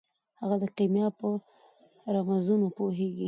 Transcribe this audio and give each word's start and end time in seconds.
هغه 0.39 0.55
د 0.63 0.65
کیمیا 0.77 1.07
په 1.19 1.27
رمزونو 2.15 2.67
پوهیږي. 2.77 3.19